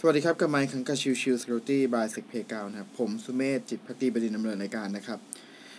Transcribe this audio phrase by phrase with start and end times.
[0.00, 5.18] สวัสดีครับกับไมค์ขังกาชิวชิว Security by SecPlayground นะครับ ผมสุเมธจิตภักดีบดินทร์ ดำเนินรายการนะครับ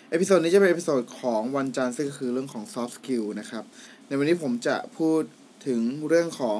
[0.09, 3.63] episode นี้จะเป็น episode ของวันจันทร์ซึ่งก็คือเรื่องของ soft skill นะครับ
[4.07, 5.21] ในวันนี้ผมจะพูด
[5.67, 6.59] ถึงเรื่องของ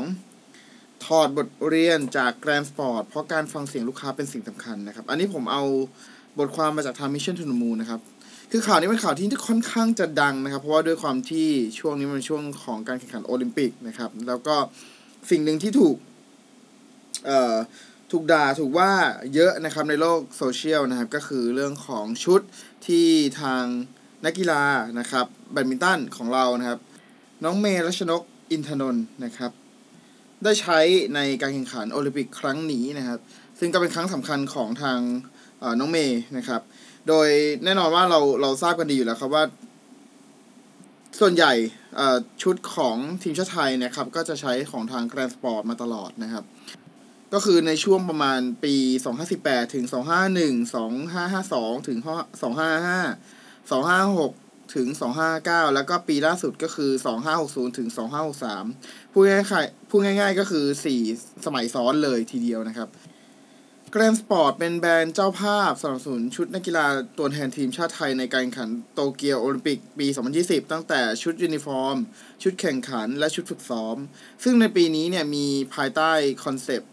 [1.06, 5.64] ถอดบทเรียนจาก Grand Sport เพราะการฟังเสียงลูกค้าเป็นสิ่งสำคัญนะครับ อันนี้ผมเอา
[6.40, 8.02] บทความมาจากทาง Mission to the Moon นะครับ
[8.52, 11.48] คือข่าวนี้เป็นข่าวที่ค่อนข้างจะดังนะครับ เพราะว่าด้วยความที่
[11.80, 14.56] ช่วงนี้มันช่วงของการแข่งขันโอลิมปิกนะครับ แล้วก็
[15.30, 15.98] สิ่งหนึ่งที่ถูก
[18.12, 18.92] ถูกด่าถูกว่า
[19.34, 22.42] เยอะนะครับในโลกโซเชียลนะครับก็คือเรื่องของชุด
[22.88, 23.08] ที่
[23.42, 23.64] ทาง
[24.26, 24.64] นักกีฬา
[25.00, 26.80] นะครับแบดมินตันของเรานะครับ
[27.44, 28.22] น้องเมย์รัชนก
[28.52, 29.52] อินทนนท์นะครับ
[30.44, 30.80] ได้ใช้
[31.16, 33.20] ในการแข่งขันโอลิมปิกครั้งนี้นะครับ
[33.60, 35.00] ซึ่งก็เป็นครั้งสำคัญของทาง
[35.80, 36.62] น้องเมย์นะครับ
[37.08, 37.28] โดย
[37.64, 39.44] แน่นอนว่าเราเราทราบกันดีอยู่แล้วครับว่า
[41.20, 41.54] ส่วนใหญ่
[42.42, 46.44] ชุดของทีมชาติไทยนะครับ ก็จะใช้ของทาง Grand Sport มาตลอดนะครับ
[47.34, 48.76] ก็คือในช่วงประมาณปี
[49.26, 50.74] 2518 ถึง 251
[51.14, 54.88] 2552 ถึง 255 256 ถึง
[55.32, 56.92] 259 แล้วก็ปีล่าสุดก็คือ
[57.36, 57.90] 2560 ถึง
[58.52, 60.66] 2563 พูดง่ายๆพูดง่ายๆก็คือ
[61.06, 62.90] 4 สมัยซ้อนเลยทีเดียวนะครับ
[63.92, 66.86] Grand Sport เป็นแบรนด์เจ้าภาพสนับสนุนชุดนักกีฬา
[67.18, 70.08] ตัวแทนทีมชาติไทยในการแข่งขันโตเกียวโอลิมปิกปี
[70.40, 71.96] 2020 ตั้งแต่ชุดยูนิฟอร์ม
[72.44, 73.98] ชุดแข่งขันและชุดฝึกซ้อม
[74.44, 76.12] ซึ่งในปีนี้เนี่ยมีภายใต้
[76.44, 76.92] คอนเซปต์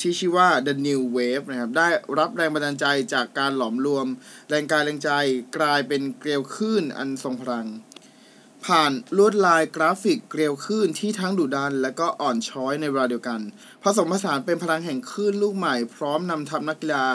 [0.00, 4.06] ที่ชื่อว่า The New Wave นะครับ ได้รับแรงบันดาลใจจากการหลอมรวม
[4.48, 5.10] แรงกายแรงใจ
[5.56, 7.68] กลายเป็นเกลียวคลื่นอันทรงพลัง
[8.64, 13.40] ผ่านลวดลายกราฟิกเกลียวคลื่นที่ทั้งดุดัน และก็อ่อนช้อยในเวลาเดียวกัน
[13.82, 17.06] ผสมผสานเป็นพลังแห่งคลื่นลูกใหม่ พร้อมนำทัพนักกีฬา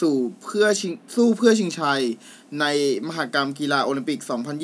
[0.00, 2.02] สู่เพื่อชิงสู้เพื่อชิงชัย
[2.60, 2.64] ใน
[3.08, 4.20] มหกรรมกีฬาโอลิมปิก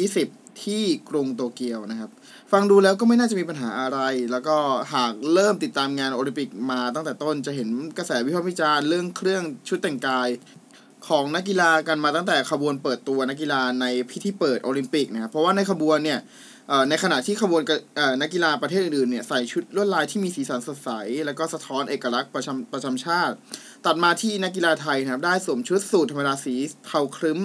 [0.07, 2.11] 2020 ที่กรุงโตเกียวนะครับ
[2.53, 3.99] ฟังดูแล้วก็ไม่น่าจะมีปัญหาอะไร
[4.31, 4.57] แล้วก็
[4.95, 7.69] หากเริ่มติดตามงานโอลิมปิกมาตั้งแต่ต้นจะเห็น
[7.99, 10.29] กระแสวิพากษ์วิจารณ์เรื่องเครื่องชุดแต่งกาย
[11.09, 16.19] ของนักกีฬากันมาตั้งแต่ขบวนเปิดตัวนักกีฬาในพิธีเปิดโอลิมปิกนะครับเพราะว่าในขบวนเนี่ย
[16.89, 17.63] ในขณะที่ขบวน
[18.21, 20.91] นักกีฬาประเทศอื่นเนี่ยใส่ชุดลวดลายที่มีสีสันสดใส
[21.27, 23.35] แล้วก็สะท้อนเอกลักษณ์ประจำประจำชาติ
[23.87, 26.55] ตัดมาที่นักกีฬาไทยนะครับได้สวมชุดสูทธรรมดาสี
[26.87, 27.41] เทาครึ้ม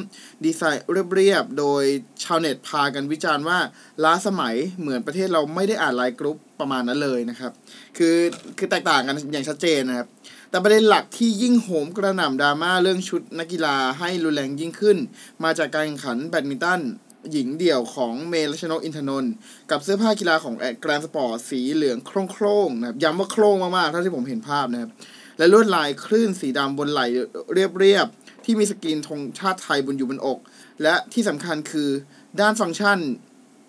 [0.45, 0.83] ดีไซน์
[1.13, 1.83] เรียบๆ โดย
[2.23, 3.59] ชาวเน็ตพากันวิจารณ์ว่า
[4.03, 7.51] ล้าสมัยเหมือนประเทศเราไม่ได้อ่านไลน์กรุ๊ปประมาณนั้นเลยนะครับ
[7.97, 8.15] คือ
[8.57, 10.07] คือแตกต่างกันอย่างชัดเจนนะครับ
[10.49, 14.97] แต่ประเด็นหลักที่ยิ่งโหมกระหน่ำดราม่าเรื่องชุดนักกีฬาให้รุนแรงยิ่งขึ้น
[15.43, 16.81] มาจากการแข่งขันแบดมินตัน
[17.31, 19.33] หญิงเดี่ยวของเมย์ รัชนกอินทนนท์
[19.71, 21.97] กับเสื้อผ้ากีฬาของแกรนด์สปอร์ตสีเหลือง
[22.31, 24.91] โคร่งๆนะครับย้ำว่าโคร่งมากๆเท่าที่ผมเห็นภาพนะครับ
[25.37, 27.05] และลวดลายคลื่นสีดำบนไหล่
[27.53, 30.39] เรียบๆ ที่มีสกรีนธงชาติไทยบนอยู่บนอก
[30.83, 31.89] และที่สำคัญคือ
[32.39, 32.99] ด้านฟังก์ชัน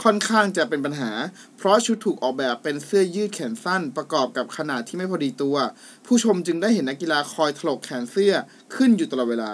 [0.05, 1.11] ค่อนข้างจะเป็นปัญหา
[1.57, 5.57] เพราะชุดถูกออกแบบเป็นเสื้อยืดแขนสั้น ประกอบกับขนาดที่ไม่พอดีตัว
[6.07, 8.33] ผู้ชมจึงได้เห็นนักกีฬาคอยถลกแขนเสื้อ
[8.75, 9.53] ขึ้นอยู่ตลอดเวลา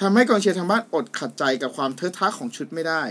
[0.00, 3.02] ทำให้กองเชียร์ทางบ้านอดขัดใจกับความเทอะทะของชุดไม่ได้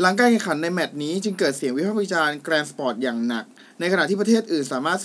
[0.00, 3.44] หลังการแข่งขันในแมตช์นี้จึงเกิดเสียงวิพากษ์วิจารณ์แกรนด์สปอร์ตอย่างหนัก
[3.80, 5.00] ในขณะที่ประเทศอื่นสามารถ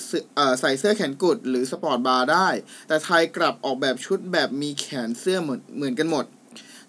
[0.62, 2.48] ใส่เสื้อแขนกุดหรือ sport bra ได้
[2.88, 6.26] แต่ไทยกลับออกแบบชุดแบบมีแขนเสื้อเหมือนเหมือนกันหมด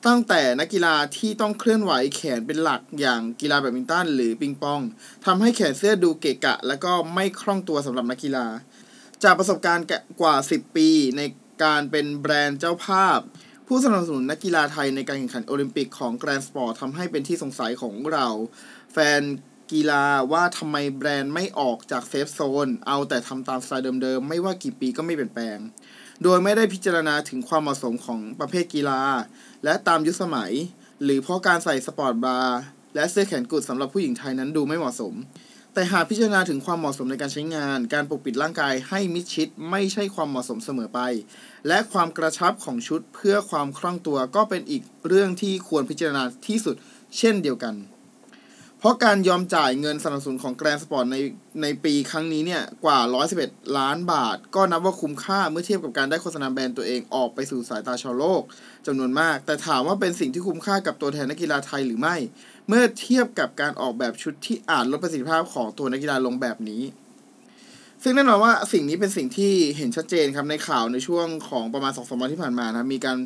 [0.06, 4.80] ตั้งแต่นักกีฬาที่ต้องเคลื่อนไหวแขนเป็นหลักอย่างกีฬาแบดมินตันหรือปิงปอง
[5.26, 8.46] ทำให้แขนเสื้อดูเกะกะ และก็ไม่คล่องตัวสำหรับนักกีฬา
[9.24, 9.86] จากประสบการณ์
[10.20, 11.20] กว่า 10 ปีใน
[11.62, 13.18] การเป็นแบรนด์เจ้าภาพ
[13.66, 18.26] ผู้สนับสนุนนักกีฬาไทยในการแข่งขันโอลิมปิกของแกรนด์สปอร์ตทำให้เป็นที่สงสัยของเหล่า
[18.92, 19.22] แฟน
[19.72, 25.58] กีฬาว่าทำไมแบรนด์ไม่ออกจาก safe zone เอาแต่ทำตามสไตล์เดิมๆ ไม่ว่ากี่ปีก็ไม่เปลี่ยนแปลง
[26.22, 29.00] โดยไม่ได้พิจารณาถึงความเหมาะสมของประเภทกีฬา
[29.64, 30.52] และตามยุคสมัย
[31.02, 32.58] หรือเพราะการใส่ sport bra
[32.94, 35.14] และเสื้อแขนกุดสำหรับผู้หญิงไทยนั้นดูไม่เหมาะสม
[35.74, 41.00] แต่หากพิจารณาถึงความเหมาะสมในการใช้งาน การปกปิดร่างกายให้มิดชิดไม่ใช่ความเหมาะสมเสมอไป
[41.68, 46.76] และความกระชับของชุดเพื่อความคล่องตัวก็เป็นอีกเรื่องที่ควรพิจารณาที่สุด
[47.18, 47.74] เช่นเดียวกัน
[48.80, 51.16] เพราะการยอมจ่ายเงินสนับสนุนของแกรนด์สปอร์ตใน
[51.62, 52.98] ในปีครั้งนี้เนี่ยกว่า
[53.38, 58.42] 111 ล้านบาท ก็นับว่าคุ้มค่าเมื่อเทียบกับการได้โฆษณาแบรนด์ตัวเองออกไปสู่สายตาชาวโลก
[58.86, 62.16] จำนวนมาก แต่ถามว่าเป็นสิ่งที่คุ้มค่ากับตัวแทนนักกีฬาไทยหรือไม่
[62.68, 66.82] เมื่อเทียบกับการออกแบบชุดที่อาจลดประสิทธิภาพของตัวนักกีฬาลงแบบนี้
[68.02, 73.18] ซึ่งแน่นอนว่าสิ่งนี้เป็นสิ่งที่เห็นชัดเจนครับในข่าวในช่วงของประมาณสองสามวันที่ผ่านมานะมีการ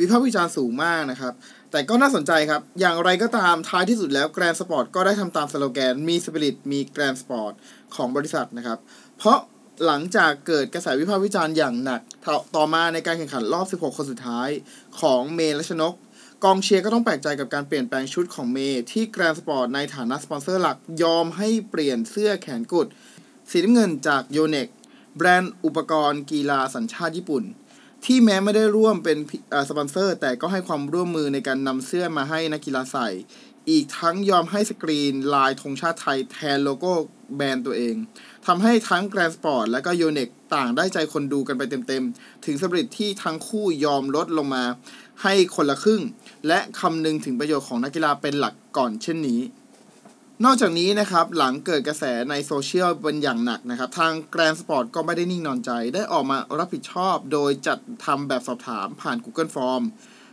[0.00, 1.32] วิพากษ์วิจารณ์สูงมากนะครับ
[1.70, 7.52] แต่ก็น่าสนใจครับ อย่างไรก็ตามท้ายที่สุดแล้วแกรนด์สปอร์ตก็ได้ทำตามสโลแกนมีสปิริตมีแกรนด์สปอร์ต
[7.94, 8.78] ของบริษัทนะครับ
[9.18, 9.38] เพราะ
[9.86, 12.00] หลังจากเกิดกระแสวิพากษ์วิจารณ์อย่างหนัก
[12.56, 14.48] ต่อมาในการแข่งขันรอบ 16 คนสุดท้าย
[15.00, 15.94] ของเมย์ รัชนก
[16.44, 22.86] กองเชียร์ก็ต้องแปลกใจกับการเปลี่ยนแปลงชุดของเมย์ที่แกรนด์สปอร์ตในฐานะสปอนเซอร์หลักยอมให้เปลี่ยนเสื้อแขนกุด
[23.50, 24.68] สีน้ำเงินจากโยเน็กซ์
[25.16, 27.44] แบรนด์อุปกรณ์กีฬาสัญชาติญี่ปุ่น
[28.04, 29.18] ที่แม้ไม่ได้ร่วมเป็น
[29.68, 33.08] สปอนเซอร์ แต่ก็ให้ความร่วมมือในการนำเสื้อมาให้นักกีฬาใส่
[33.70, 36.92] อีกทั้งยอมให้สกรีนลายธงชาติไทยแทนโลโก้
[37.36, 37.94] แบรนด์ตัวเอง
[38.46, 44.64] ทำให้ทั้งแกรนด์สปอร์ตและก็โยเน็กซ์ต่างได้ใจคนดูกันไปเต็มๆ ถึงสำเร็จที่ทั้งคู่ยอมลดลงมา
[45.22, 46.02] ให้คนละครึ่ง
[46.48, 49.40] และคำนึงถึงประโยชน์ของนักกีฬาเป็นหลักก่อนเช่นนี้
[50.44, 59.82] นอกจากนี้นะครับหลังเกิดกระแสในโซเชียลเป็นอย่างหนักนะครับ ทางแกรนด์สปอร์ตก็ไม่ได้นิ่งนอนใจ ได้ออกมารับผิดชอบโดยจัดทำแบบสอบถามผ่าน Google Form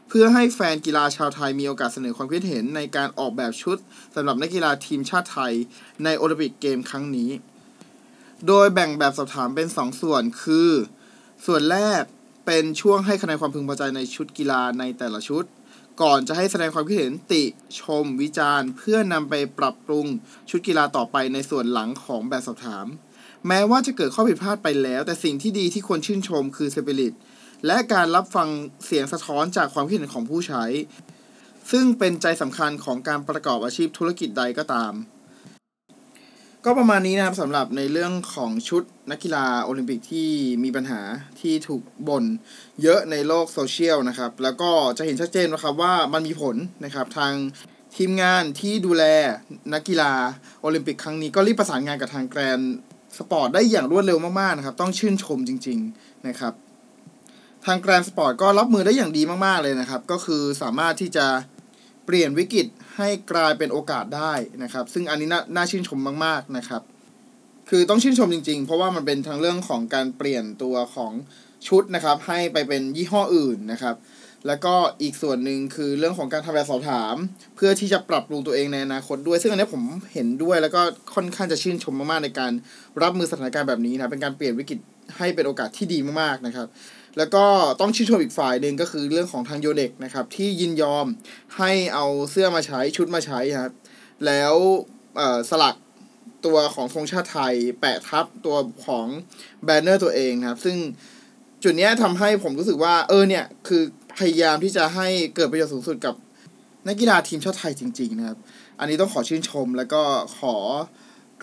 [0.09, 3.77] เพื่อให้แฟนกีฬาชาวไทยมีโอกาสเสนอความคิดเห็นในการออกแบบชุด
[4.15, 5.53] สำหรับนักกีฬาทีมชาติไทย
[6.03, 7.29] ในโอลิมปิกเกมครั้งนี้
[8.47, 10.69] โดยแบ่งแบบสอบถามเป็น 2ส่วนคือ
[11.45, 12.03] ส่วนแรก
[12.45, 15.45] เป็นช่วงให้คะแนนความพึงพอใจในชุดกีฬาในแต่ละชุด
[16.01, 17.43] ก่อนจะให้แสดงความคิดเห็นติ
[17.81, 20.05] ชมวิจารณ์ เพื่อนำไปปรับปรุง
[20.49, 22.85] ชุดกีฬาต่อไปในส่วนหลังของแบบสอบถาม
[23.47, 27.15] แม้ว่าจะเกิดข้อผิดพลาดไปแล้ว แต่สิ่งที่ดีที่ควรชื่นชมคือสปิริต
[27.65, 28.47] และการรับฟัง
[28.85, 30.63] เสียงสะท้อนจากความคิดเห็นของผู้ใช้
[31.71, 34.93] ซึ่งเป็นใจสำคัญของการประกอบอาชีพธุรกิจใดก็ตาม
[36.68, 40.30] ก็ประมาณนี้นะครับสำหรับในเรื่องของชุดนักกีฬาโอลิมปิกที่
[40.63, 41.01] มีปัญหา
[41.42, 42.24] ที่ถูกบ่น
[42.81, 46.56] เยอะในโลกโซเชียลนะครับ แล้วก็จะเห็นชัดเจนนะครับว่ามันมีผล
[46.86, 47.33] นะครับทาง
[47.98, 49.04] ทีมงานที่ดูแล
[49.74, 50.12] นักกีฬา
[50.62, 52.59] โอลิมปิกครั้งนี้ก็รีบประสานงานกับทางแกรนด์
[53.18, 56.54] สปอร์ตได้อย่างรวดเร็วมากๆนะครับ ต้องชื่นชมจริง ๆนะครับ
[57.65, 61.25] ทางแกรนด์สปอร์ตก็รับมือได้อย่างดีมากๆเลยนะครับ ก็คือสามารถที่จะ
[62.06, 66.81] เปลี่ยนวิกฤต ให้กลายเป็นโอกาสได้นะครับ ซึ่งอันนี้น่าชื่นชมมาก ๆนะครับ
[67.69, 71.11] คือต้องชื่นชมจริง ๆ เพราะว่ามันเป็นทั้งเรื่องของการเปลี่ยนตัวของ
[71.67, 73.95] ชุดนะครับ ให้ไปเป็นยี่ห้ออื่นนะครับ
[74.47, 77.15] แล้วก็อีกส่วนหนึ่งคือเรื่องของการทำแบบสอบถาม
[77.55, 80.81] เพื่อที่จะปรับปรุงตัวเองในอนาคตด้วย ซึ่งอันนี้ผมเห็นด้วยแล้วก็
[81.15, 82.51] ค่อนข้างจะชื่นชมมากๆในการ
[83.01, 84.79] รับมือสถานการณ์แบบนี้นะเป็นการเปลี่ยนวิกฤต
[85.17, 86.67] ให้เป็นโอกาสที่ดีมากๆนะครับ
[87.18, 87.45] แล้วก็
[87.81, 91.06] ต้องชื่นชมอีกฝ่ายหนึ่งก็คือเรื่องของทางโยเด็กนะครับที่ยินยอม
[91.57, 93.74] ให้เอาเสื้อมาใช้ชุดมาใช้ครับ
[94.25, 94.54] แล้ว
[95.50, 95.75] สลัก
[96.45, 99.07] ตัวของธงชาติไทยแปะทับตัวของ
[99.63, 100.77] แบนเนอร์ตัวเองนะครับ ซึ่ง
[101.63, 103.83] จุดนี้ทำให้ผมรู้สึกว่าเออเนี่ยคือ
[104.18, 106.15] พยายามที่จะให้เกิดประโยชน์สูงสุดกับ
[106.88, 108.38] นักกีฬาทีมชาติไทยจริง ๆ นะครับ
[108.80, 110.01] อันนี้ต้องขอชื่นชมแล้วก็
[110.38, 110.56] ขอ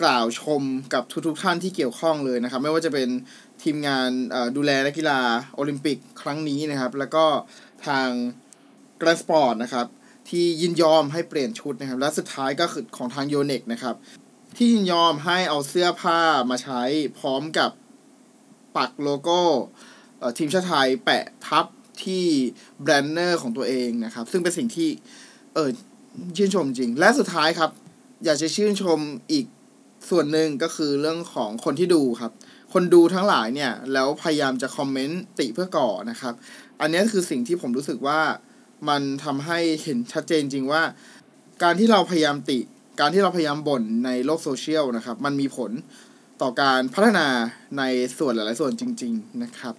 [0.01, 0.61] กล่าวชม
[0.93, 3.09] กับทุกๆท่านที่เกี่ยวข้องเลยนะครับ ไม่ว่าจะเป็น
[3.63, 4.09] ทีมงาน
[4.57, 5.19] ดูแลนักกีฬา
[5.55, 7.25] โอลิมปิกครั้งนี้นะครับ แล้วก็
[7.87, 8.09] ทาง
[9.01, 9.87] แกรนด์สปอร์ตนะครับ
[10.29, 13.95] ที่ยินยอมให้เปลี่ยนชุดนะครับ และสุดท้ายก็คือของทางโยเน็กซ์นะครับ
[14.57, 16.19] ที่ยินยอมให้เอาเสื้อผ้า
[16.49, 16.81] มาใช้
[17.19, 17.71] พร้อมกับ
[18.77, 19.41] ปักโลโก้
[20.37, 21.65] ทีมชาติไทยแปะทับ
[22.03, 22.25] ที่
[22.81, 24.89] แบนเนอร์ของตัวเองนะครับ ซึ่งเป็นสิ่งที่
[25.53, 25.69] เออ
[26.37, 27.71] ชื่นชมจริง และสุดท้ายครับ
[28.25, 28.99] อยากจะชื่นชม
[29.31, 29.45] อีก
[30.09, 32.31] ส่วนหนึ่งก็คือเรื่องของคนที่ดูครับ
[32.73, 36.33] คนดูทั้งหลายเนี่ยแล้วพยายามจะคอมเมนต์ติเพื่อก่อนะครับ
[36.81, 38.19] อันนี้คือสิ่งที่ผมรู้สึกว่า
[38.89, 40.83] มันทำให้เห็นชัดเจนจริงว่า
[41.63, 42.59] การที่เราพยายามติ
[42.99, 45.71] การที่เราพยายามบ่นในโลกโซเชียลนะครับ มันมีผล
[46.41, 47.27] ต่อการพัฒนา
[47.77, 47.83] ใน
[48.17, 49.73] ส่วนหลาย ๆ ส่วนจริง ๆ นะครับ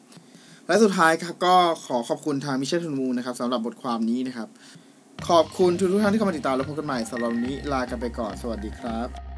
[0.67, 1.55] และสุดท้ายครับก็
[1.87, 4.49] ขอขอบคุณทางมิเชลทุนมูนะครับสำหรับบทความนี้นะครับ
[5.29, 9.32] ขอบคุณทุกท่านที่เข้ามาติดตามและพบกันใหม่สำหรับวันนี้ลากันไปก่อนสวัสดีครับ